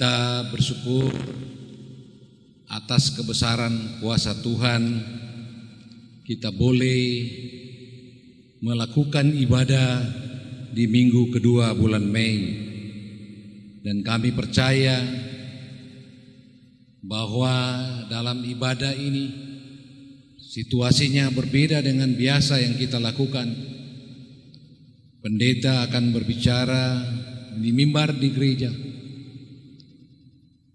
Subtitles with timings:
[0.00, 1.12] Kita bersyukur
[2.72, 4.96] atas kebesaran kuasa Tuhan.
[6.24, 7.04] Kita boleh
[8.64, 10.00] melakukan ibadah
[10.72, 12.40] di minggu kedua bulan Mei.
[13.84, 15.04] Dan kami percaya
[17.04, 17.52] bahwa
[18.08, 19.52] dalam ibadah ini
[20.40, 23.52] Situasinya berbeda dengan biasa yang kita lakukan.
[25.20, 27.04] Pendeta akan berbicara
[27.60, 28.89] di mimbar di gereja.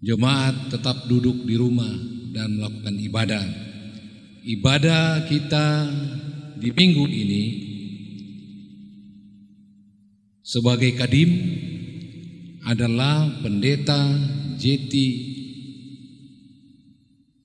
[0.04, 1.88] Jemaat tetap duduk di rumah
[2.36, 3.46] dan melakukan ibadah.
[4.44, 5.66] Ibadah kita
[6.60, 7.44] di minggu ini
[10.44, 11.32] sebagai kadim
[12.68, 14.04] adalah pendeta
[14.60, 15.08] Jeti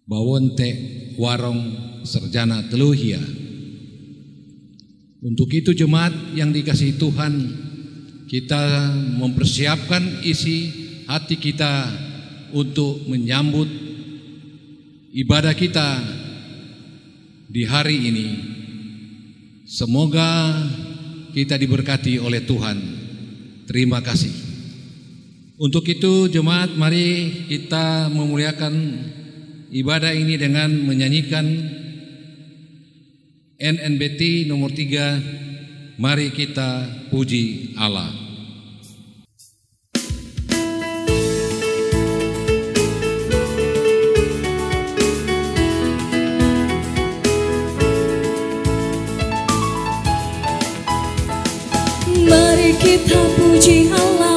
[0.03, 0.69] Bawonte
[1.15, 1.61] Warong
[2.03, 3.23] Serjana Teluhia.
[5.23, 7.33] Untuk itu jemaat yang dikasihi Tuhan,
[8.27, 8.91] kita
[9.23, 10.67] mempersiapkan isi
[11.07, 12.10] hati kita
[12.53, 13.67] untuk menyambut
[15.11, 15.99] ibadah kita
[17.51, 18.27] di hari ini.
[19.67, 20.55] Semoga
[21.31, 22.77] kita diberkati oleh Tuhan.
[23.67, 24.31] Terima kasih.
[25.61, 28.73] Untuk itu jemaat mari kita memuliakan
[29.71, 31.45] ibadah ini dengan menyanyikan
[33.61, 38.20] NNBT nomor 3 Mari kita puji Allah
[52.31, 54.30] Mari kita puji Allah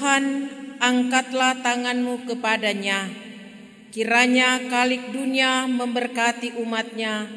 [0.00, 0.48] Tuhan,
[0.80, 3.04] angkatlah tanganmu kepadanya.
[3.92, 7.28] Kiranya kalik dunia memberkati umatnya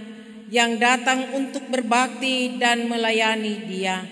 [0.48, 4.08] yang datang untuk berbakti dan melayani dia.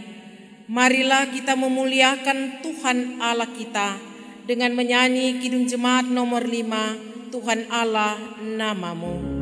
[0.68, 3.96] Marilah kita memuliakan Tuhan Allah kita
[4.44, 9.41] dengan menyanyi Kidung Jemaat nomor 5, Tuhan Allah namamu.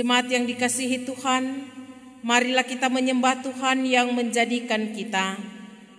[0.00, 1.68] Jemaat yang dikasihi Tuhan,
[2.24, 5.36] marilah kita menyembah Tuhan yang menjadikan kita.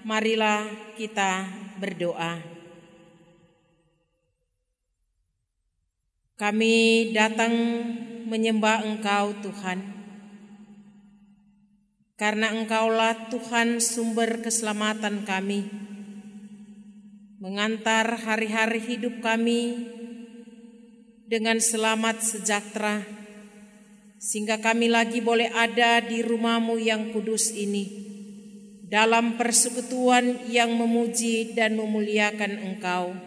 [0.02, 0.66] Marilah
[0.98, 1.46] kita
[1.78, 2.42] berdoa.
[6.34, 7.54] Kami datang
[8.26, 9.86] menyembah Engkau Tuhan.
[12.18, 15.70] Karena Engkaulah Tuhan sumber keselamatan kami.
[17.38, 19.86] Mengantar hari-hari hidup kami
[21.30, 23.21] dengan selamat sejahtera,
[24.22, 27.90] sehingga kami lagi boleh ada di rumahmu yang kudus ini,
[28.86, 33.18] dalam persekutuan yang memuji dan memuliakan Engkau.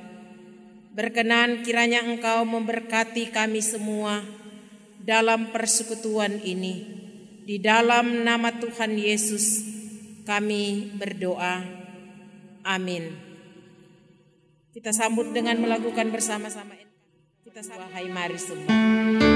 [0.95, 4.23] Berkenan kiranya Engkau memberkati kami semua
[5.03, 7.03] dalam persekutuan ini.
[7.43, 9.67] Di dalam nama Tuhan Yesus
[10.23, 11.67] kami berdoa.
[12.63, 13.19] Amin.
[14.71, 16.79] Kita sambut dengan melakukan bersama-sama.
[17.43, 19.34] Kita sambut hai mari semua.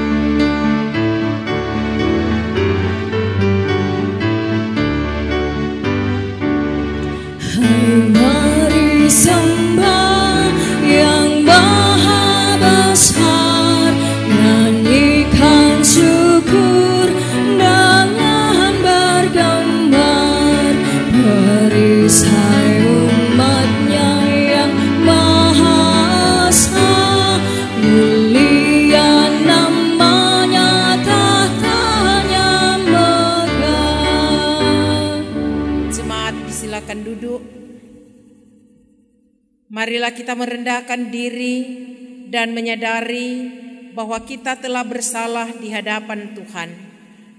[39.78, 41.86] Marilah kita merendahkan diri
[42.34, 43.46] dan menyadari
[43.94, 46.66] bahwa kita telah bersalah di hadapan Tuhan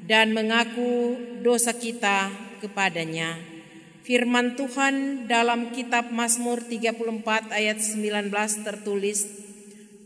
[0.08, 2.32] dan mengaku dosa kita
[2.64, 3.36] kepadanya.
[4.08, 8.32] Firman Tuhan dalam kitab Mazmur 34 ayat 19
[8.64, 9.28] tertulis,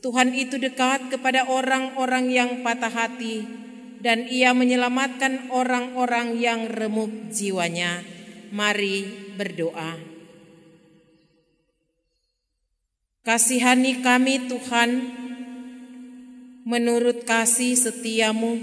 [0.02, 3.46] Tuhan itu dekat kepada orang-orang yang patah hati
[4.02, 8.02] dan ia menyelamatkan orang-orang yang remuk jiwanya.
[8.50, 9.06] Mari
[9.38, 10.13] berdoa.
[13.24, 14.90] Kasihani kami Tuhan
[16.68, 18.60] menurut kasih setiamu.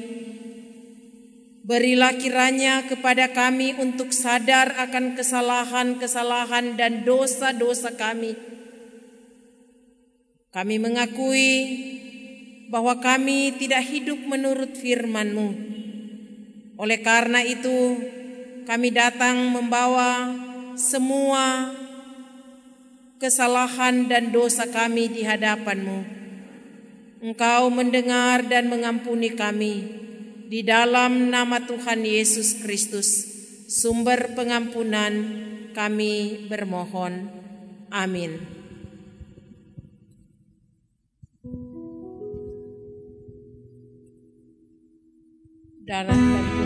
[1.64, 8.36] Berilah kiranya kepada kami untuk sadar akan kesalahan-kesalahan dan dosa-dosa kami.
[10.52, 11.52] Kami mengakui
[12.68, 15.48] bahwa kami tidak hidup menurut firman-Mu.
[16.76, 17.96] Oleh karena itu,
[18.68, 20.36] kami datang membawa
[20.76, 21.72] semua
[23.20, 26.18] kesalahan dan dosa kami di hadapanmu.
[27.20, 29.84] Engkau mendengar dan mengampuni kami
[30.48, 33.28] di dalam nama Tuhan Yesus Kristus,
[33.68, 35.12] sumber pengampunan
[35.76, 37.28] kami bermohon.
[37.92, 38.40] Amin.
[45.84, 46.59] Dalam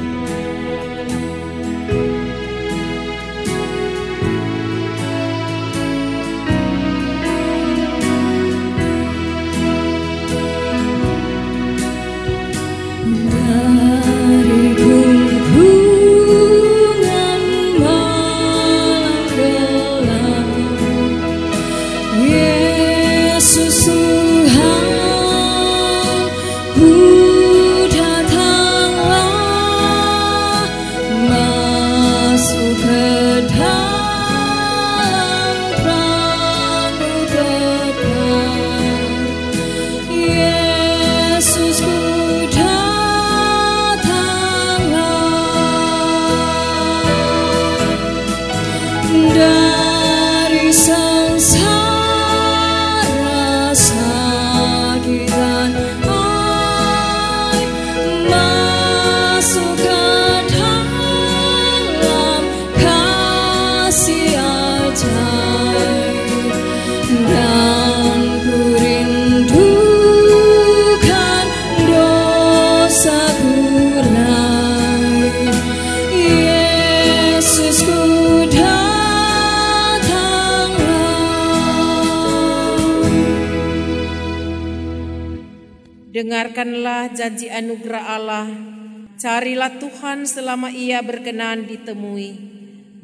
[90.24, 92.32] Selama ia berkenan ditemui.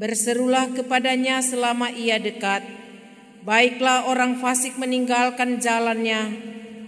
[0.00, 2.64] Berserulah kepadanya selama ia dekat.
[3.44, 6.32] Baiklah orang fasik meninggalkan jalannya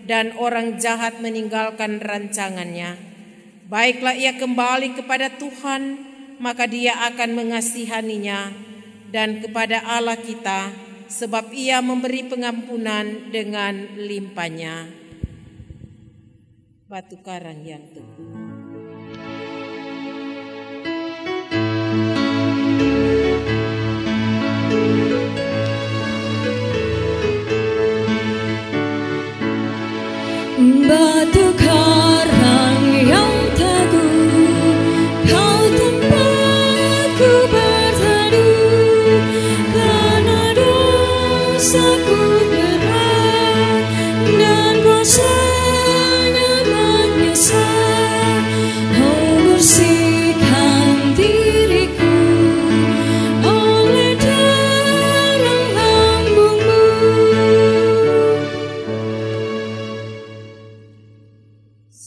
[0.09, 2.97] dan orang jahat meninggalkan rancangannya.
[3.69, 6.01] Baiklah ia kembali kepada Tuhan,
[6.41, 8.53] maka dia akan mengasihaninya
[9.13, 10.73] dan kepada Allah kita,
[11.09, 15.03] sebab ia memberi pengampunan dengan limpahnya
[16.93, 18.52] batu karang yang teguh.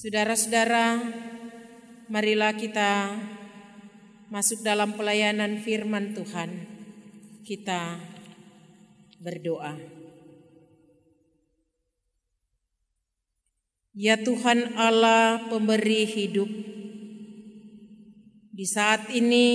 [0.05, 1.01] Saudara-saudara,
[2.13, 3.17] marilah kita
[4.29, 6.61] masuk dalam pelayanan firman Tuhan.
[7.41, 7.97] Kita
[9.17, 9.73] berdoa.
[13.97, 16.53] Ya Tuhan Allah pemberi hidup,
[18.53, 19.49] di saat ini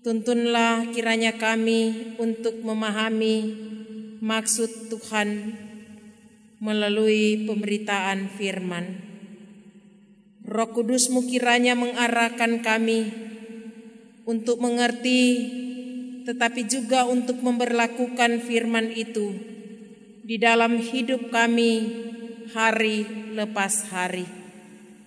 [0.00, 3.44] tuntunlah kiranya kami untuk memahami
[4.24, 5.68] maksud Tuhan
[6.60, 9.00] melalui pemberitaan firman.
[10.44, 13.10] Roh Kudusmu kiranya mengarahkan kami
[14.28, 15.56] untuk mengerti
[16.28, 19.34] tetapi juga untuk memberlakukan firman itu
[20.20, 21.90] di dalam hidup kami
[22.52, 23.02] hari
[23.34, 24.28] lepas hari.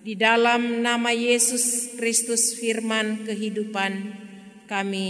[0.03, 4.19] Di dalam nama Yesus Kristus firman kehidupan
[4.67, 5.07] kami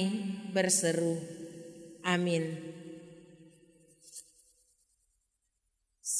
[0.53, 1.17] berseru.
[2.05, 2.72] Amin.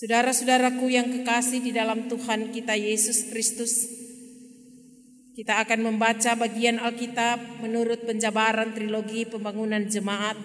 [0.04, 3.88] Saudara-saudaraku yang kekasih di dalam Tuhan kita Yesus Kristus,
[5.32, 10.36] kita akan membaca bagian Alkitab menurut penjabaran trilogi pembangunan jemaat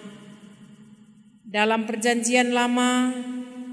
[1.43, 3.11] dalam perjanjian lama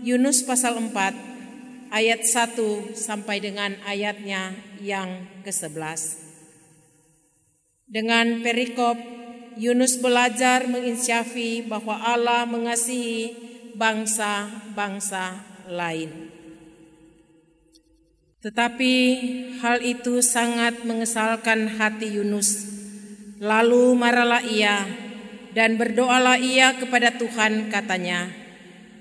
[0.02, 6.18] Yunus pasal 4 ayat 1 sampai dengan ayatnya yang ke-11.
[7.86, 8.98] Dengan perikop
[9.54, 13.38] Yunus belajar menginsyafi bahwa Allah mengasihi
[13.78, 16.30] bangsa-bangsa lain.
[18.42, 18.94] Tetapi
[19.58, 22.78] hal itu sangat mengesalkan hati Yunus.
[23.42, 24.86] Lalu marahlah ia
[25.50, 28.30] dan berdoalah ia kepada Tuhan katanya,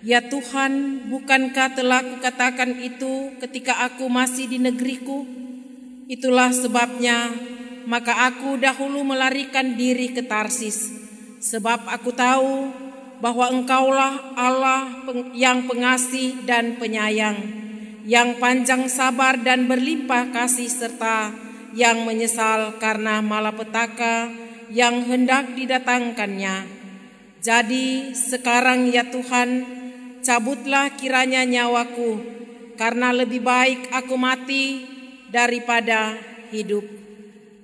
[0.05, 5.25] Ya Tuhan, bukankah telah kukatakan itu ketika aku masih di negeriku?
[6.05, 7.33] Itulah sebabnya
[7.89, 10.93] maka aku dahulu melarikan diri ke Tarsis,
[11.41, 12.69] sebab aku tahu
[13.23, 17.37] bahwa engkaulah Allah yang pengasih dan penyayang,
[18.03, 21.31] yang panjang sabar dan berlimpah kasih serta
[21.75, 24.31] yang menyesal karena malapetaka
[24.71, 26.67] yang hendak didatangkannya.
[27.43, 29.49] Jadi sekarang ya Tuhan,
[30.25, 32.17] cabutlah kiranya nyawaku,
[32.73, 34.81] karena lebih baik aku mati
[35.29, 36.17] daripada
[36.49, 36.83] hidup.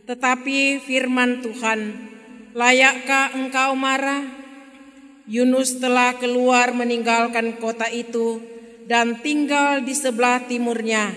[0.06, 1.80] Tetapi firman Tuhan,
[2.54, 4.41] layakkah engkau marah?
[5.32, 8.44] Yunus telah keluar meninggalkan kota itu
[8.84, 11.16] dan tinggal di sebelah timurnya.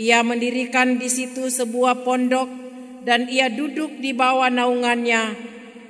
[0.00, 2.48] Ia mendirikan di situ sebuah pondok
[3.04, 5.36] dan ia duduk di bawah naungannya.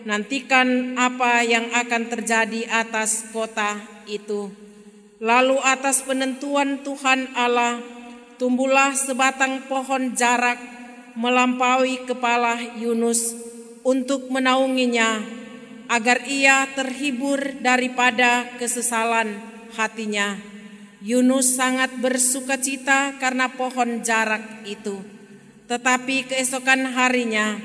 [0.03, 3.79] Nantikan apa yang akan terjadi atas kota
[4.11, 4.51] itu.
[5.23, 7.79] Lalu atas penentuan Tuhan Allah
[8.43, 10.59] tumbuhlah sebatang pohon jarak
[11.15, 13.39] melampaui kepala Yunus
[13.87, 15.42] untuk menaunginya
[15.93, 19.37] agar ia terhibur daripada kesesalan
[19.77, 20.41] hatinya.
[21.05, 25.05] Yunus sangat bersuka cita karena pohon jarak itu.
[25.69, 27.61] Tetapi keesokan harinya,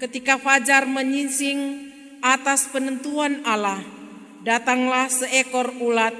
[0.00, 1.92] ketika fajar menyingsing
[2.24, 3.84] atas penentuan Allah,
[4.40, 6.16] datanglah seekor ulat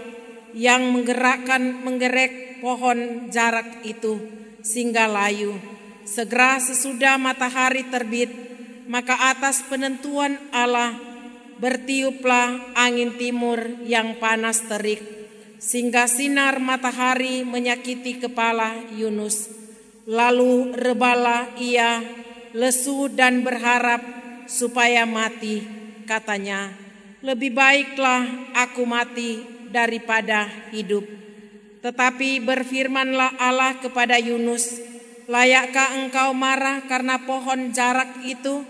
[0.52, 4.20] yang menggerakkan menggerek pohon jarak itu
[4.60, 5.56] sehingga layu.
[6.04, 8.28] Segera sesudah matahari terbit,
[8.90, 11.15] maka atas penentuan Allah
[11.56, 15.00] bertiuplah angin timur yang panas terik,
[15.56, 19.48] sehingga sinar matahari menyakiti kepala Yunus.
[20.06, 22.04] Lalu rebalah ia
[22.54, 24.00] lesu dan berharap
[24.46, 25.66] supaya mati.
[26.06, 26.70] Katanya,
[27.26, 29.42] lebih baiklah aku mati
[29.74, 31.02] daripada hidup.
[31.82, 34.78] Tetapi berfirmanlah Allah kepada Yunus,
[35.26, 38.62] layakkah engkau marah karena pohon jarak itu?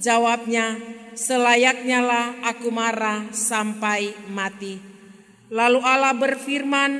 [0.00, 0.80] Jawabnya,
[1.14, 4.80] selayaknya lah aku marah sampai mati.
[5.52, 6.92] Lalu Allah berfirman,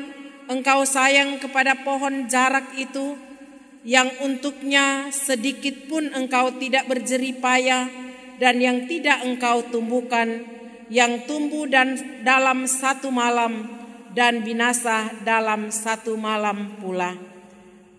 [0.49, 3.17] engkau sayang kepada pohon jarak itu,
[3.83, 7.91] yang untuknya sedikit pun engkau tidak berjerih payah
[8.39, 10.47] dan yang tidak engkau tumbuhkan
[10.93, 13.65] yang tumbuh dan dalam satu malam
[14.13, 17.17] dan binasa dalam satu malam pula.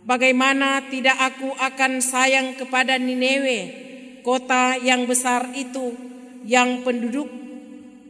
[0.06, 3.93] Bagaimana tidak aku akan sayang kepada Nineveh,
[4.24, 5.94] kota yang besar itu,
[6.48, 7.28] yang penduduk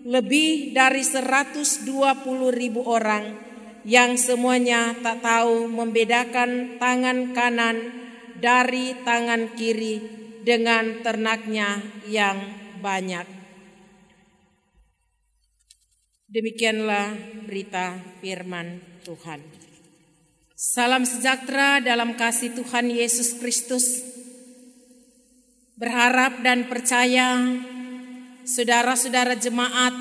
[0.06, 1.84] lebih dari 120
[2.54, 3.36] ribu orang,
[3.84, 7.78] yang semuanya tak tahu membedakan tangan kanan
[8.38, 10.00] dari tangan kiri
[10.44, 12.38] dengan ternaknya yang
[12.84, 13.24] banyak.
[16.28, 17.14] Demikianlah
[17.46, 19.40] berita firman Tuhan.
[20.58, 24.13] Salam sejahtera dalam kasih Tuhan Yesus Kristus.
[25.84, 27.44] Berharap dan percaya
[28.48, 29.92] saudara-saudara jemaat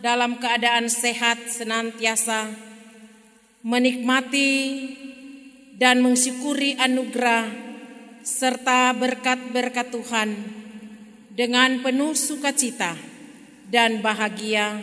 [0.00, 2.48] dalam keadaan sehat senantiasa
[3.60, 4.56] menikmati
[5.76, 7.44] dan mensyukuri anugerah
[8.24, 10.32] serta berkat-berkat Tuhan
[11.28, 12.96] dengan penuh sukacita
[13.68, 14.80] dan bahagia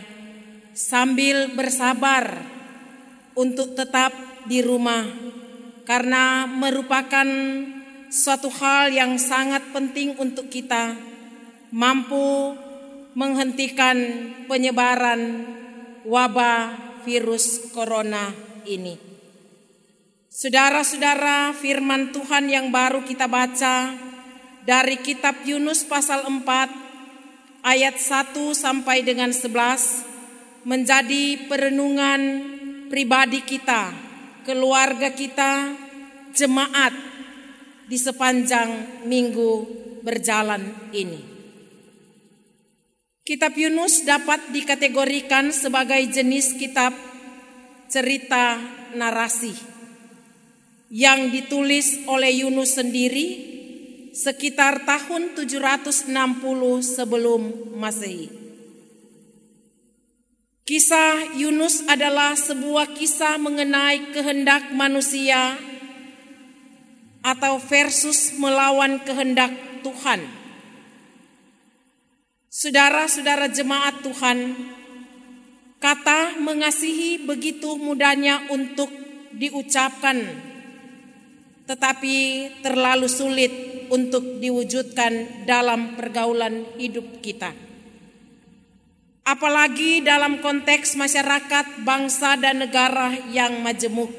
[0.78, 2.38] sambil bersabar
[3.34, 4.14] untuk tetap
[4.46, 5.10] di rumah
[5.82, 7.26] karena merupakan
[8.10, 10.98] suatu hal yang sangat penting untuk kita
[11.70, 12.58] mampu
[13.14, 13.96] menghentikan
[14.50, 15.46] penyebaran
[16.02, 16.74] wabah
[17.06, 18.34] virus corona
[18.66, 18.98] ini.
[20.30, 23.94] Saudara-saudara, firman Tuhan yang baru kita baca
[24.66, 32.20] dari kitab Yunus pasal 4 ayat 1 sampai dengan 11 menjadi perenungan
[32.90, 33.90] pribadi kita,
[34.46, 35.74] keluarga kita,
[36.34, 37.09] jemaat
[37.90, 39.52] di sepanjang minggu
[40.06, 41.18] berjalan ini.
[43.26, 46.94] Kitab Yunus dapat dikategorikan sebagai jenis kitab
[47.90, 48.62] cerita
[48.94, 49.54] narasi
[50.90, 53.50] yang ditulis oleh Yunus sendiri
[54.14, 56.10] sekitar tahun 760
[56.82, 58.30] sebelum Masehi.
[60.66, 65.58] Kisah Yunus adalah sebuah kisah mengenai kehendak manusia
[67.20, 69.52] atau versus melawan kehendak
[69.84, 70.20] Tuhan.
[72.50, 74.38] Saudara-saudara jemaat Tuhan,
[75.78, 78.90] kata mengasihi begitu mudahnya untuk
[79.30, 80.18] diucapkan,
[81.70, 82.16] tetapi
[82.60, 83.52] terlalu sulit
[83.88, 87.70] untuk diwujudkan dalam pergaulan hidup kita
[89.30, 94.10] apalagi dalam konteks masyarakat, bangsa, dan negara yang majemuk.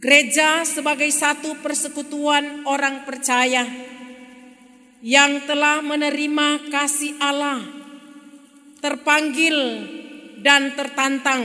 [0.00, 3.68] Gereja sebagai satu persekutuan orang percaya
[5.04, 7.60] yang telah menerima kasih Allah,
[8.80, 9.56] terpanggil
[10.40, 11.44] dan tertantang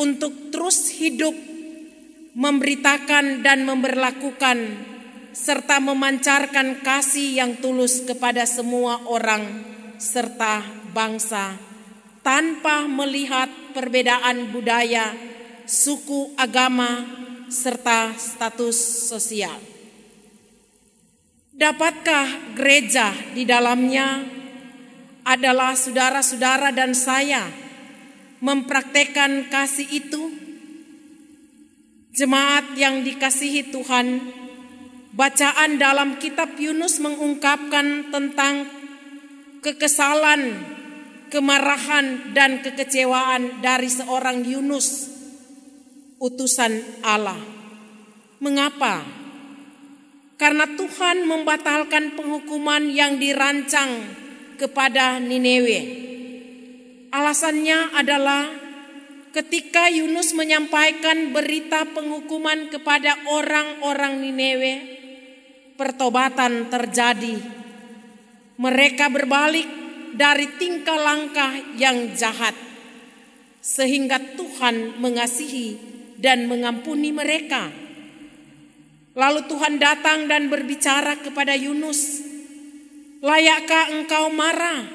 [0.00, 1.36] untuk terus hidup,
[2.32, 4.88] memberitakan dan memberlakukan
[5.36, 9.44] serta memancarkan kasih yang tulus kepada semua orang
[10.00, 10.64] serta
[10.96, 11.52] bangsa
[12.24, 15.12] tanpa melihat perbedaan budaya,
[15.68, 19.56] suku, agama, serta status sosial.
[21.58, 24.22] Dapatkah gereja di dalamnya
[25.26, 27.50] adalah saudara-saudara dan saya
[28.38, 30.24] mempraktekkan kasih itu?
[32.14, 34.22] Jemaat yang dikasihi Tuhan,
[35.18, 38.66] bacaan dalam kitab Yunus mengungkapkan tentang
[39.62, 40.62] kekesalan,
[41.30, 45.17] kemarahan, dan kekecewaan dari seorang Yunus,
[46.18, 47.38] utusan Allah.
[48.38, 49.02] Mengapa?
[50.38, 54.06] Karena Tuhan membatalkan penghukuman yang dirancang
[54.54, 56.06] kepada Nineveh.
[57.10, 58.46] Alasannya adalah
[59.34, 64.78] ketika Yunus menyampaikan berita penghukuman kepada orang-orang Nineveh,
[65.74, 67.38] pertobatan terjadi.
[68.58, 69.66] Mereka berbalik
[70.14, 72.54] dari tingkah langkah yang jahat,
[73.62, 77.70] sehingga Tuhan mengasihi dan mengampuni mereka.
[79.14, 82.22] Lalu Tuhan datang dan berbicara kepada Yunus,
[83.22, 84.86] "Layakkah engkau marah?"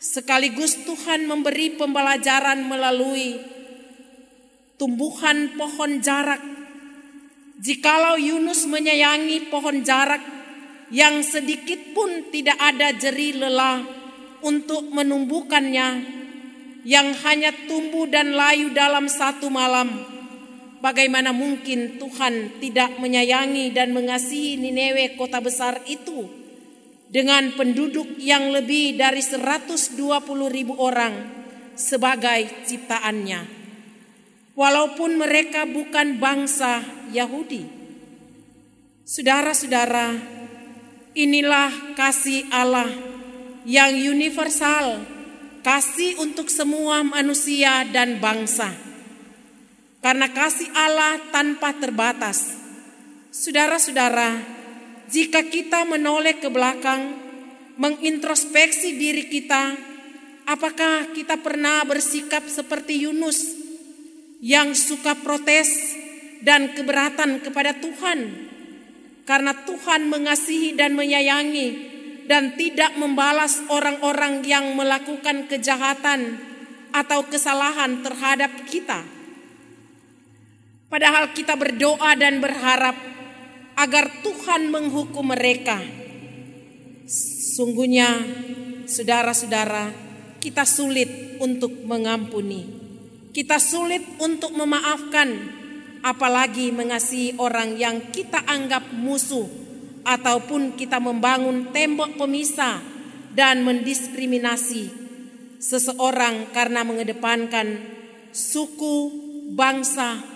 [0.00, 3.40] Sekaligus Tuhan memberi pembelajaran melalui
[4.76, 6.44] tumbuhan pohon jarak.
[7.56, 10.20] Jikalau Yunus menyayangi pohon jarak
[10.92, 13.80] yang sedikit pun tidak ada jeri lelah
[14.44, 15.88] untuk menumbuhkannya,
[16.84, 19.88] yang hanya tumbuh dan layu dalam satu malam,
[20.84, 26.28] bagaimana mungkin Tuhan tidak menyayangi dan mengasihi Nineveh kota besar itu
[27.08, 29.96] dengan penduduk yang lebih dari 120
[30.52, 31.14] ribu orang
[31.72, 33.64] sebagai ciptaannya.
[34.52, 37.66] Walaupun mereka bukan bangsa Yahudi.
[39.02, 40.14] Saudara-saudara,
[41.16, 42.86] inilah kasih Allah
[43.66, 45.02] yang universal,
[45.66, 48.93] kasih untuk semua manusia dan bangsa.
[50.04, 52.52] Karena kasih Allah tanpa terbatas.
[53.32, 54.36] Saudara-saudara,
[55.08, 57.16] jika kita menoleh ke belakang,
[57.80, 59.72] mengintrospeksi diri kita,
[60.44, 63.56] apakah kita pernah bersikap seperti Yunus
[64.44, 65.96] yang suka protes
[66.44, 68.52] dan keberatan kepada Tuhan?
[69.24, 71.68] Karena Tuhan mengasihi dan menyayangi
[72.28, 76.36] dan tidak membalas orang-orang yang melakukan kejahatan
[76.92, 79.23] atau kesalahan terhadap kita.
[80.94, 82.94] Padahal kita berdoa dan berharap
[83.74, 85.82] agar Tuhan menghukum mereka.
[87.58, 88.22] Sungguhnya,
[88.86, 89.90] saudara-saudara,
[90.38, 92.62] kita sulit untuk mengampuni,
[93.34, 95.34] kita sulit untuk memaafkan,
[96.06, 99.50] apalagi mengasihi orang yang kita anggap musuh,
[100.06, 102.78] ataupun kita membangun tembok pemisah
[103.34, 104.94] dan mendiskriminasi
[105.58, 107.82] seseorang karena mengedepankan
[108.30, 109.10] suku,
[109.58, 110.33] bangsa,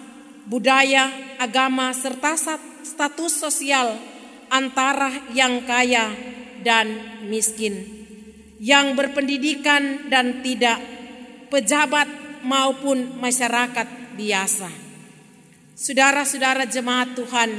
[0.48, 2.34] budaya, agama, serta
[2.82, 3.94] status sosial
[4.48, 6.10] antara yang kaya
[6.64, 7.84] dan miskin,
[8.58, 10.80] yang berpendidikan dan tidak,
[11.52, 12.08] pejabat
[12.42, 14.70] maupun masyarakat biasa.
[15.78, 17.50] Saudara-saudara jemaat Tuhan,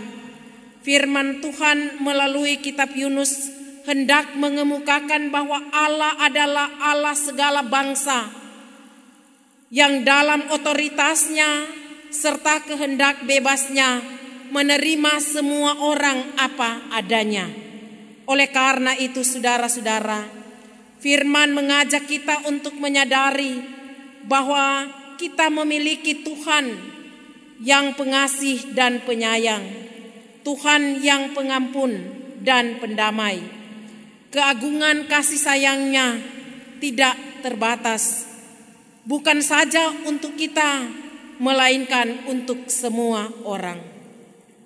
[0.83, 3.47] firman Tuhan melalui kitab Yunus
[3.87, 8.27] hendak mengemukakan bahwa Allah adalah Allah segala bangsa
[9.71, 11.78] yang dalam otoritasnya
[12.09, 14.01] serta kehendak bebasnya
[14.49, 17.45] menerima semua orang apa adanya.
[18.29, 20.25] Oleh karena itu saudara-saudara,
[21.01, 23.61] firman mengajak kita untuk menyadari
[24.25, 26.77] bahwa kita memiliki Tuhan
[27.61, 29.65] yang pengasih dan penyayang,
[30.45, 31.91] Tuhan yang pengampun
[32.45, 33.41] dan pendamai.
[34.29, 36.21] Keagungan kasih sayangnya
[36.77, 38.29] tidak terbatas,
[39.03, 40.85] bukan saja untuk kita,
[41.39, 43.79] melainkan untuk semua orang.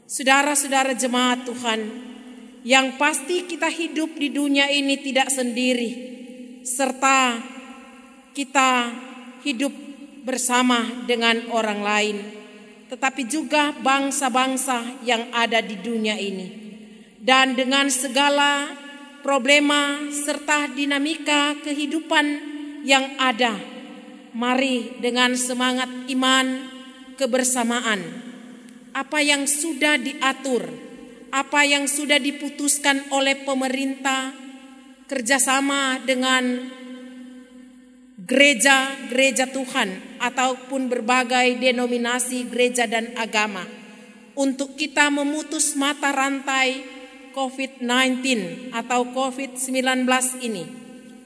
[0.10, 1.82] Saudara-saudara jemaat Tuhan,
[2.66, 5.92] yang pasti kita hidup di dunia ini tidak sendiri,
[6.66, 7.42] serta
[8.34, 8.94] kita
[9.42, 9.74] hidup
[10.24, 12.18] bersama dengan orang lain,
[12.88, 16.48] tetapi juga bangsa-bangsa yang ada di dunia ini,
[17.20, 18.70] dan dengan segala
[19.26, 22.26] problema serta dinamika kehidupan
[22.88, 23.73] yang ada.
[24.34, 26.46] Mari dengan semangat iman
[27.16, 28.02] kebersamaan
[28.94, 30.70] apa yang sudah diatur,
[31.34, 34.34] apa yang sudah diputuskan oleh pemerintah
[35.10, 36.70] kerjasama dengan
[38.24, 43.66] gereja-gereja Tuhan ataupun berbagai denominasi gereja dan agama
[44.38, 46.86] untuk kita memutus mata rantai
[47.34, 48.22] COVID-19
[48.72, 50.06] atau COVID-19
[50.46, 50.83] ini.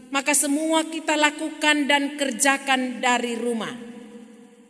[0.07, 3.75] Maka semua kita lakukan dan kerjakan dari rumah.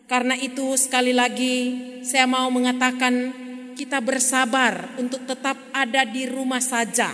[0.08, 1.56] Karena itu sekali lagi
[2.02, 3.45] saya mau mengatakan
[3.78, 7.13] kita bersabar untuk tetap ada di rumah saja,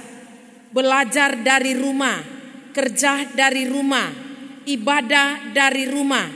[0.72, 2.22] belajar dari rumah,
[2.72, 4.08] kerja dari rumah,
[4.70, 6.30] ibadah dari rumah,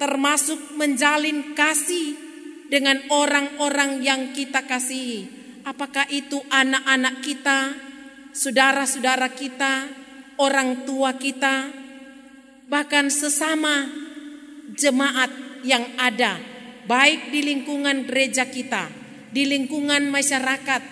[0.00, 2.18] termasuk menjalin kasih
[2.66, 5.28] dengan orang-orang yang kita kasihi.
[5.62, 7.58] Apakah itu anak-anak kita,
[8.34, 9.86] saudara-saudara kita,
[10.36, 11.70] orang tua kita,
[12.68, 13.88] bahkan sesama
[14.76, 15.30] jemaat
[15.64, 16.38] yang ada,
[16.84, 18.88] baik di lingkungan gereja kita,
[19.32, 20.82] di lingkungan masyarakat,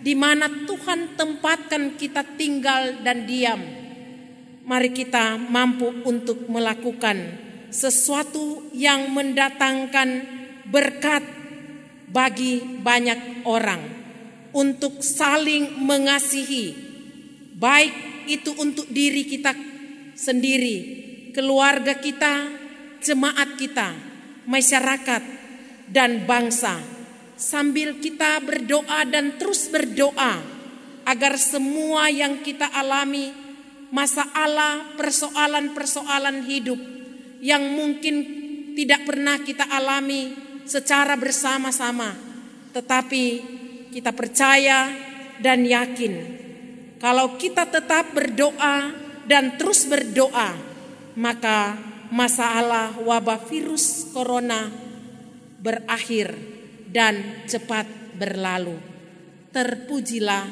[0.00, 3.60] di mana Tuhan tempatkan kita tinggal dan diam.
[4.64, 7.18] Mari kita mampu untuk melakukan
[7.74, 10.38] sesuatu yang mendatangkan
[10.70, 11.22] berkat
[12.10, 13.82] bagi banyak orang
[14.50, 16.74] untuk saling mengasihi,
[17.54, 19.50] baik itu untuk diri kita
[20.14, 20.78] sendiri,
[21.34, 22.46] keluarga kita,
[23.02, 23.96] jemaat kita,
[24.46, 25.22] masyarakat,
[25.90, 26.78] dan bangsa.
[27.40, 30.44] Sambil kita berdoa dan terus berdoa
[31.08, 33.32] agar semua yang kita alami,
[33.88, 36.78] masalah, persoalan-persoalan hidup
[37.40, 38.16] yang mungkin
[38.76, 40.36] tidak pernah kita alami
[40.68, 42.12] secara bersama-sama,
[42.76, 43.24] tetapi
[43.90, 44.92] kita percaya
[45.40, 46.39] dan yakin
[47.00, 48.92] kalau kita tetap berdoa
[49.24, 50.52] dan terus berdoa,
[51.16, 51.80] maka
[52.12, 54.68] masalah wabah virus corona
[55.56, 56.36] berakhir
[56.92, 57.88] dan cepat
[58.20, 58.76] berlalu.
[59.48, 60.44] Terpujilah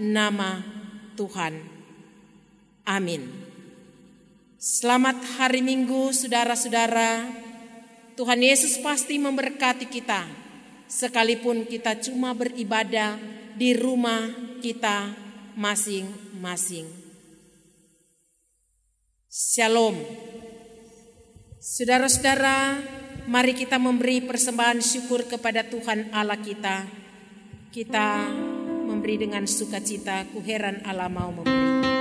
[0.00, 0.64] nama
[1.20, 1.60] Tuhan.
[2.88, 3.28] Amin.
[4.56, 7.28] Selamat hari Minggu, saudara-saudara.
[8.16, 10.24] Tuhan Yesus pasti memberkati kita,
[10.88, 13.16] sekalipun kita cuma beribadah
[13.56, 14.28] di rumah
[14.60, 15.29] kita
[15.60, 16.88] masing-masing.
[19.28, 20.00] Shalom.
[21.60, 22.80] Saudara-saudara,
[23.28, 26.88] mari kita memberi persembahan syukur kepada Tuhan Allah kita.
[27.68, 28.24] Kita
[28.88, 31.99] memberi dengan sukacita, kuheran Allah mau memberi.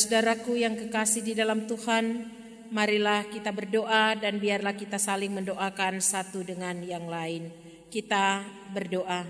[0.00, 2.24] Saudara-saudaraku yang kekasih di dalam Tuhan,
[2.72, 7.52] marilah kita berdoa dan biarlah kita saling mendoakan satu dengan yang lain.
[7.92, 8.40] Kita
[8.72, 9.28] berdoa.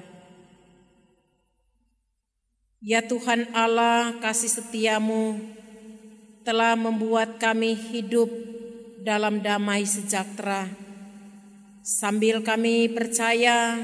[2.79, 5.43] Ya Tuhan Allah, kasih setiamu
[6.47, 8.31] telah membuat kami hidup
[9.03, 10.71] dalam damai sejahtera.
[11.83, 13.75] Sambil kami percaya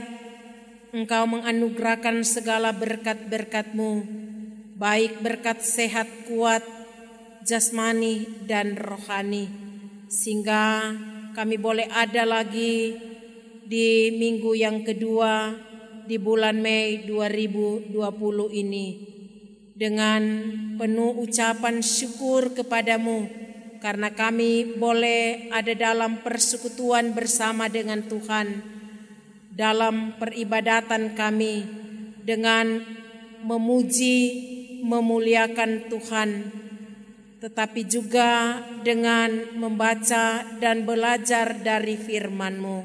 [0.95, 4.07] Engkau menganugerahkan segala berkat-berkatmu,
[4.79, 6.76] baik berkat sehat kuat,
[7.47, 9.47] jasmani dan rohani,
[10.11, 10.93] sehingga
[11.39, 12.99] kami boleh ada lagi
[13.63, 15.55] di minggu yang kedua
[16.11, 17.95] di bulan Mei 2020
[18.51, 18.87] ini.
[19.77, 20.23] Dengan
[20.81, 23.29] penuh ucapan syukur kepadamu
[23.79, 28.65] karena kami boleh ada dalam persekutuan bersama dengan Tuhan
[29.53, 31.65] dalam peribadatan kami
[32.25, 32.81] dengan
[33.45, 34.17] memuji
[34.81, 36.31] memuliakan Tuhan
[37.37, 42.79] tetapi juga dengan membaca dan belajar dari firman-Mu.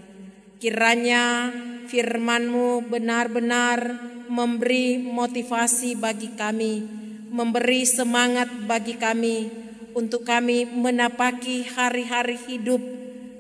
[0.59, 1.49] Kiranya
[1.87, 3.79] firman-Mu benar-benar
[4.27, 6.83] memberi motivasi bagi kami,
[7.31, 9.51] memberi semangat bagi kami
[9.95, 12.79] untuk kami menapaki hari-hari hidup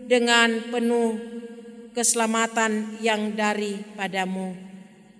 [0.07, 1.15] dengan penuh
[1.95, 4.55] keselamatan yang daripadamu.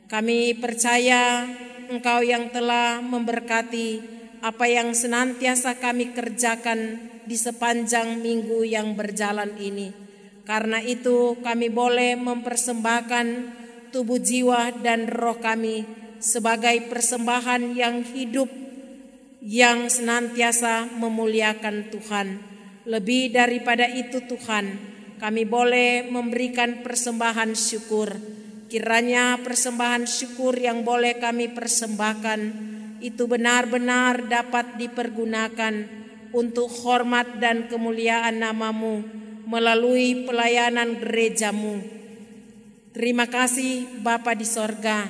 [0.08, 1.47] Kami percaya
[1.91, 6.97] Engkau yang telah memberkati apa yang senantiasa kami kerjakan
[7.30, 9.93] di sepanjang minggu yang berjalan ini.
[10.41, 13.27] Karena itu kami boleh mempersembahkan
[13.93, 15.86] tubuh jiwa dan roh kami
[16.17, 18.49] sebagai persembahan yang hidup
[19.45, 22.27] yang senantiasa memuliakan Tuhan.
[22.89, 24.65] Lebih daripada itu Tuhan,
[25.21, 28.17] kami boleh memberikan persembahan syukur.
[28.65, 35.89] Kiranya persembahan syukur yang boleh kami persembahkan itu benar-benar dapat dipergunakan
[36.31, 39.03] untuk hormat dan kemuliaan namamu
[39.49, 41.81] melalui pelayanan gerejamu.
[42.95, 45.09] Terima kasih Bapa di sorga.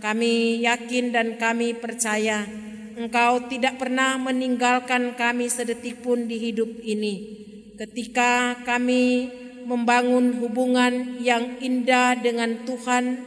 [0.00, 2.60] Kami yakin dan kami percaya
[3.00, 7.40] Engkau tidak pernah meninggalkan kami sedetik pun di hidup ini.
[7.80, 9.32] Ketika kami
[9.64, 13.24] membangun hubungan yang indah dengan Tuhan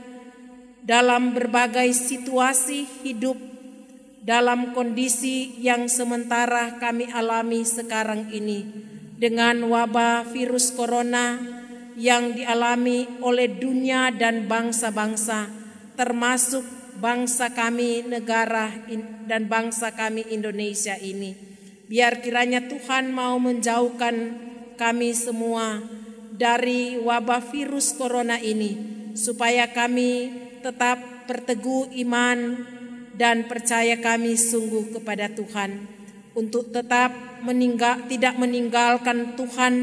[0.85, 3.33] dalam berbagai situasi hidup,
[4.23, 8.63] dalam kondisi yang sementara kami alami sekarang ini,
[9.19, 11.39] dengan wabah virus corona
[11.99, 15.51] yang dialami oleh dunia dan bangsa-bangsa,
[15.99, 16.63] termasuk
[16.97, 18.71] bangsa kami, negara
[19.27, 21.35] dan bangsa kami Indonesia ini.
[21.91, 24.39] Biar kiranya Tuhan mau menjauhkan
[24.79, 25.83] kami semua
[26.33, 30.31] dari wabah virus corona ini, supaya kami
[30.63, 32.65] tetap berteguh iman
[33.13, 35.85] dan percaya kami sungguh kepada Tuhan
[36.33, 37.13] untuk tetap
[37.45, 39.73] meninggal, tidak meninggalkan Tuhan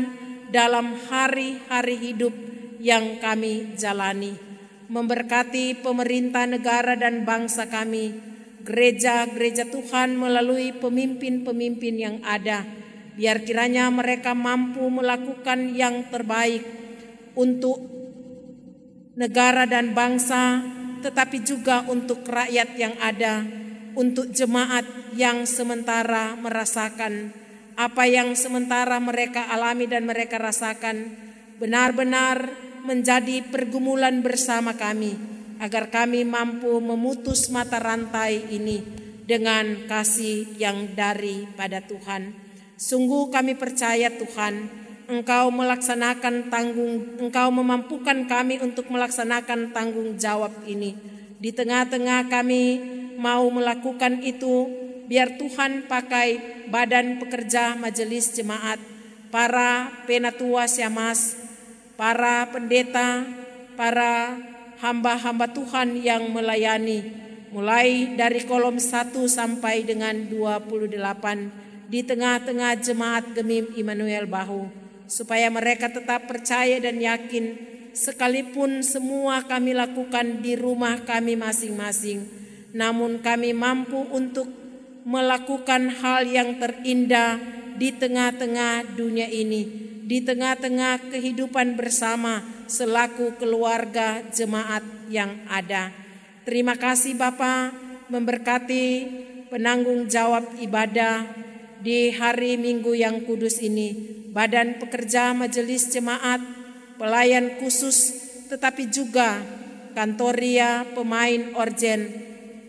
[0.50, 2.34] dalam hari-hari hidup
[2.82, 4.34] yang kami jalani.
[4.90, 8.10] Memberkati pemerintah negara dan bangsa kami,
[8.66, 12.66] gereja-gereja Tuhan melalui pemimpin-pemimpin yang ada.
[13.14, 16.66] Biar kiranya mereka mampu melakukan yang terbaik
[17.38, 17.78] untuk
[19.14, 20.64] negara dan bangsa,
[21.00, 23.42] tetapi juga untuk rakyat yang ada,
[23.96, 24.86] untuk jemaat
[25.16, 27.34] yang sementara merasakan
[27.80, 31.16] apa yang sementara mereka alami dan mereka rasakan
[31.56, 32.52] benar-benar
[32.84, 35.16] menjadi pergumulan bersama kami
[35.60, 38.84] agar kami mampu memutus mata rantai ini
[39.24, 42.32] dengan kasih yang dari pada Tuhan.
[42.80, 44.79] Sungguh kami percaya Tuhan,
[45.10, 50.94] Engkau melaksanakan tanggung Engkau memampukan kami untuk melaksanakan tanggung jawab ini.
[51.42, 52.64] Di tengah-tengah kami
[53.18, 54.70] mau melakukan itu
[55.10, 58.78] biar Tuhan pakai badan pekerja majelis jemaat,
[59.34, 61.34] para penatua siamas,
[61.98, 63.26] para pendeta,
[63.74, 64.38] para
[64.78, 67.10] hamba-hamba Tuhan yang melayani,
[67.50, 74.79] mulai dari kolom 1 sampai dengan 28 di tengah-tengah jemaat Gemim Immanuel Bahu,
[75.10, 77.58] supaya mereka tetap percaya dan yakin
[77.90, 82.22] sekalipun semua kami lakukan di rumah kami masing-masing,
[82.70, 84.46] namun kami mampu untuk
[85.02, 87.42] melakukan hal yang terindah
[87.74, 89.66] di tengah-tengah dunia ini,
[90.06, 95.90] di tengah-tengah kehidupan bersama selaku keluarga jemaat yang ada.
[96.46, 97.74] Terima kasih Bapa
[98.06, 98.86] memberkati
[99.50, 101.26] penanggung jawab ibadah
[101.80, 103.92] di hari Minggu yang kudus ini.
[104.30, 106.38] Badan pekerja majelis jemaat,
[107.00, 108.14] pelayan khusus,
[108.46, 109.42] tetapi juga
[109.92, 112.06] kantoria, pemain orjen,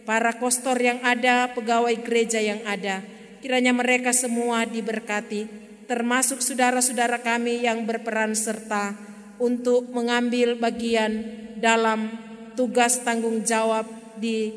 [0.07, 3.05] para kostor yang ada, pegawai gereja yang ada.
[3.41, 5.45] Kiranya mereka semua diberkati,
[5.85, 8.97] termasuk saudara-saudara kami yang berperan serta
[9.41, 11.25] untuk mengambil bagian
[11.57, 12.09] dalam
[12.57, 13.85] tugas tanggung jawab
[14.17, 14.53] di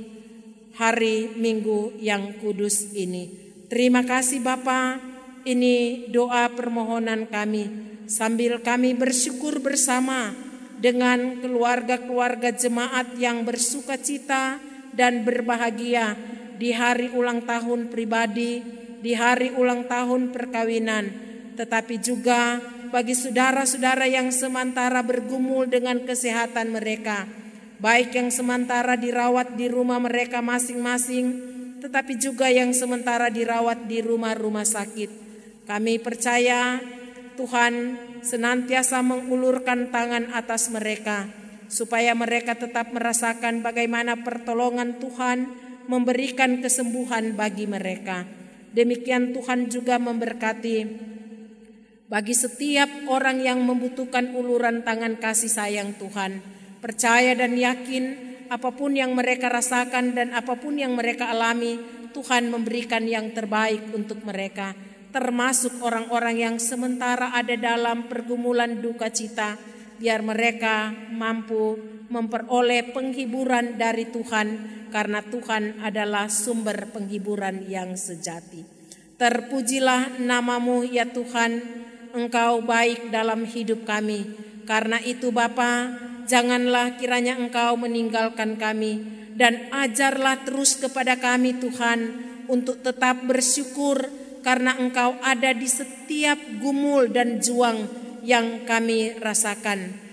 [0.77, 3.44] hari Minggu yang kudus ini.
[3.75, 5.03] Terima kasih Bapa,
[5.43, 7.67] ini doa permohonan kami.
[8.07, 10.31] Sambil kami bersyukur bersama
[10.79, 14.63] dengan keluarga-keluarga jemaat yang bersuka cita
[14.95, 16.15] dan berbahagia
[16.55, 18.63] di hari ulang tahun pribadi,
[19.03, 21.11] di hari ulang tahun perkawinan,
[21.59, 22.63] tetapi juga
[22.95, 27.27] bagi saudara-saudara yang sementara bergumul dengan kesehatan mereka,
[27.83, 31.55] baik yang sementara dirawat di rumah mereka masing-masing,
[31.85, 35.11] tetapi juga yang sementara dirawat di rumah-rumah sakit.
[35.69, 36.81] Kami percaya
[37.37, 41.29] Tuhan senantiasa mengulurkan tangan atas mereka
[41.69, 45.53] supaya mereka tetap merasakan bagaimana pertolongan Tuhan
[45.85, 48.25] memberikan kesembuhan bagi mereka.
[48.73, 50.77] Demikian Tuhan juga memberkati
[52.09, 56.41] bagi setiap orang yang membutuhkan uluran tangan kasih sayang Tuhan.
[56.81, 61.81] Percaya dan yakin apa pun yang mereka rasakan dan apa pun yang mereka alami,
[62.15, 64.73] Tuhan memberikan yang terbaik untuk mereka,
[65.11, 69.59] termasuk orang-orang yang sementara ada dalam pergumulan duka cita
[69.99, 71.79] biar mereka mampu
[72.11, 74.47] memperoleh penghiburan dari Tuhan
[74.95, 78.63] karena Tuhan adalah sumber penghiburan yang sejati.
[79.19, 81.83] Terpujilah namamu ya Tuhan,
[82.15, 84.23] Engkau baik dalam hidup kami.
[84.65, 85.91] Karena itu Bapa,
[86.25, 89.05] janganlah kiranya Engkau meninggalkan kami
[89.35, 92.01] dan ajarlah terus kepada kami Tuhan
[92.47, 94.09] untuk tetap bersyukur
[94.45, 97.89] karena Engkau ada di setiap gumul dan juang
[98.25, 100.05] yang kami rasakan.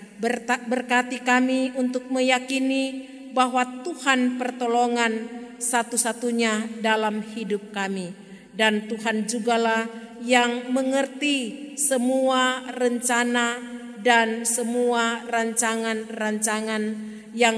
[0.70, 8.14] Berkati kami untuk meyakini bahwa Tuhan pertolongan satu-satunya dalam hidup kami.
[8.52, 9.88] Dan Tuhan jugalah
[10.22, 16.84] yang mengerti semua rencana dan semua rancangan-rancangan
[17.32, 17.58] yang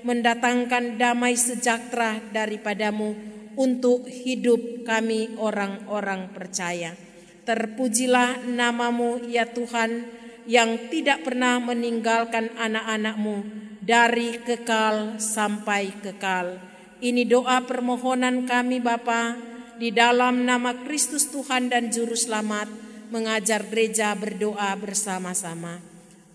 [0.00, 3.12] mendatangkan damai sejahtera daripadamu
[3.58, 6.96] untuk hidup kami orang-orang percaya.
[7.44, 10.06] Terpujilah namamu ya Tuhan
[10.48, 13.44] yang tidak pernah meninggalkan anak-anakmu
[13.84, 16.56] dari kekal sampai kekal.
[17.00, 19.36] Ini doa permohonan kami Bapa
[19.80, 22.68] di dalam nama Kristus Tuhan dan Juru Selamat
[23.10, 25.82] mengajar gereja berdoa bersama-sama.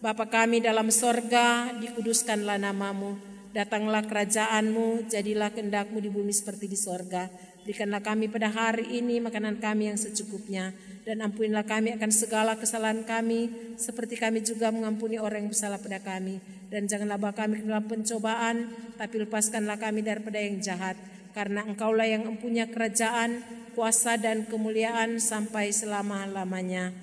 [0.04, 3.18] Bapa kami dalam sorga, dikuduskanlah namamu,
[3.56, 7.32] datanglah kerajaanmu, jadilah kehendakmu di bumi seperti di sorga.
[7.66, 13.02] Berikanlah kami pada hari ini makanan kami yang secukupnya, dan ampunilah kami akan segala kesalahan
[13.02, 13.50] kami,
[13.80, 16.38] seperti kami juga mengampuni orang yang bersalah pada kami.
[16.70, 18.56] Dan janganlah bawa kami ke dalam pencobaan,
[19.00, 20.94] tapi lepaskanlah kami daripada yang jahat.
[21.34, 23.42] Karena engkaulah yang mempunyai kerajaan,
[23.76, 26.96] kuasa dan kemuliaan sampai selama-lamanya.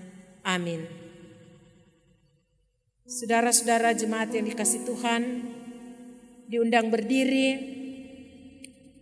[0.42, 0.88] Amin.
[3.04, 5.22] Saudara-saudara jemaat yang dikasih Tuhan,
[6.48, 7.60] diundang berdiri,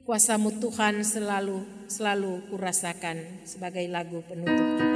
[0.02, 4.89] kuasamu Tuhan selalu selalu kurasakan sebagai lagu penutup kita.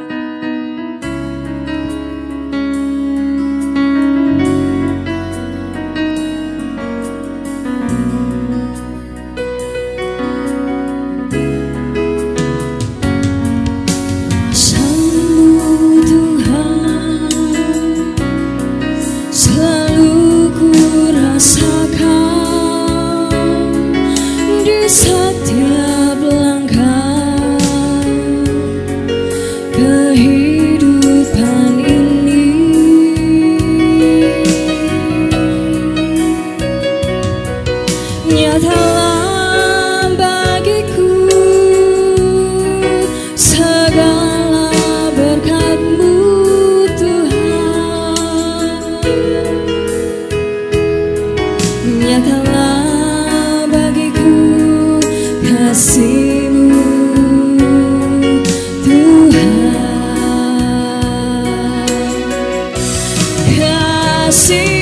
[64.34, 64.73] Kasih-Mu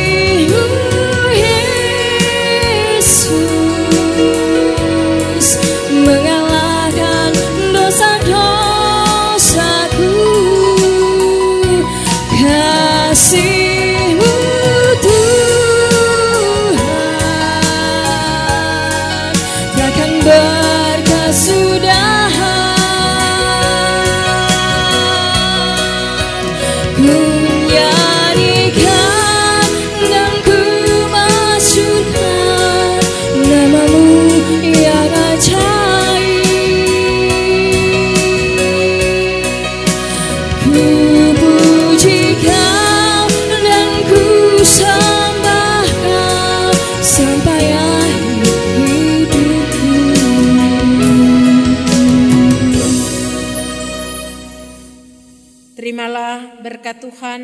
[57.02, 57.42] Tuhan,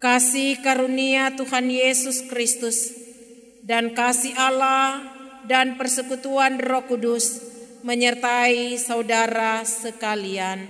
[0.00, 2.96] kasih karunia Tuhan Yesus Kristus,
[3.60, 5.04] dan kasih Allah
[5.44, 7.44] dan persekutuan Roh Kudus
[7.84, 10.66] menyertai saudara sekalian.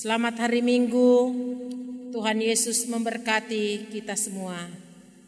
[0.00, 1.28] Selamat hari Minggu.
[2.08, 4.56] Tuhan Yesus memberkati kita semua.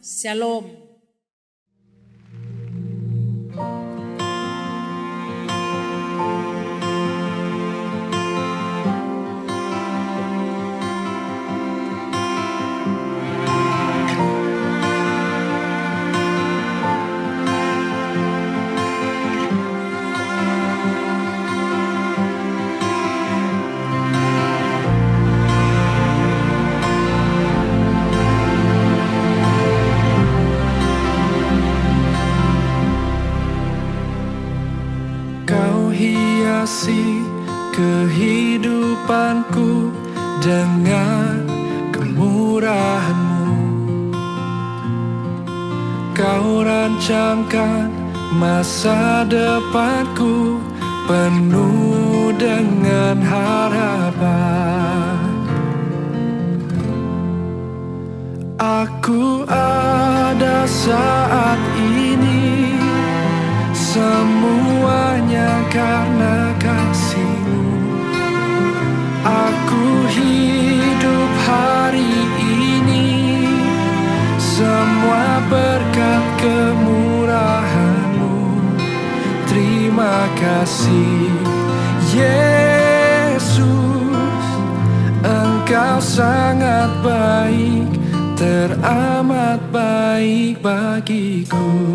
[0.01, 0.82] Shalom.
[36.63, 37.19] Hiasi
[37.75, 39.91] kehidupanku
[40.39, 41.43] dengan
[41.91, 43.51] kemurahan-Mu.
[46.15, 47.91] Kau rancangkan
[48.39, 50.63] masa depanku
[51.03, 55.19] penuh dengan harapan.
[58.63, 61.72] Aku ada saat
[63.93, 67.61] Semuanya karena kasih-Mu.
[69.21, 73.37] Aku hidup hari ini.
[74.41, 78.33] Semua berkat kemurahan-Mu.
[79.45, 81.29] Terima kasih
[82.17, 83.61] Yesus.
[85.21, 87.93] Engkau sangat baik
[88.33, 91.93] Teramat baik bagiku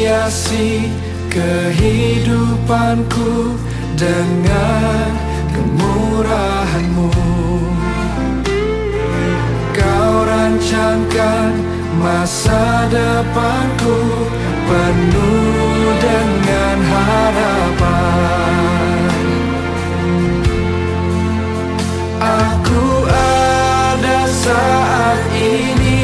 [0.00, 0.88] hiasi
[1.28, 3.52] kehidupanku
[4.00, 5.12] dengan
[5.52, 7.12] kemurahan-Mu.
[9.76, 11.52] Kau rancangkan
[12.00, 14.24] masa depanku
[14.64, 18.24] penuh dengan harapan.
[22.24, 26.00] Aku ada saat ini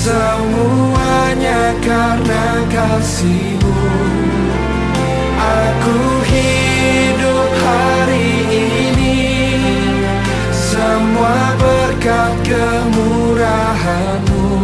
[0.00, 0.79] Semuanya
[1.80, 3.72] karena kasih-Mu.
[5.40, 5.96] Aku
[6.28, 8.28] hidup hari
[8.68, 9.24] ini.
[10.52, 14.60] Semua berkat kemurahan-Mu.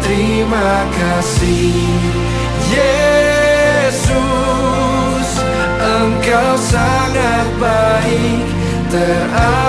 [0.00, 1.72] Terima kasih
[2.72, 4.08] Yesus.
[5.84, 8.44] Engkau sangat baik
[8.94, 9.63] Teramat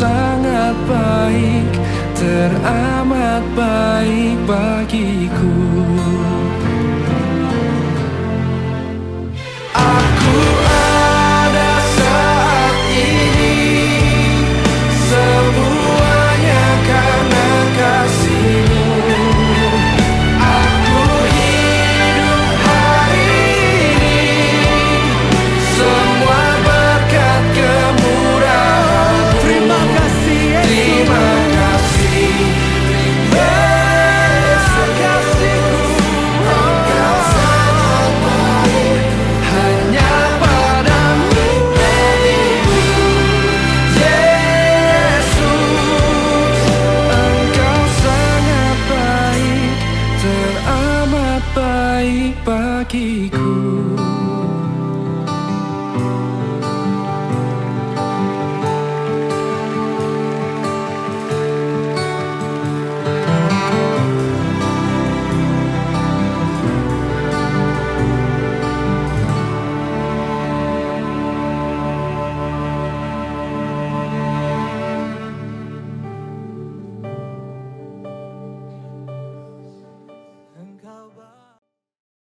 [0.00, 1.68] sangat baik
[2.16, 5.52] Teramat baik bagiku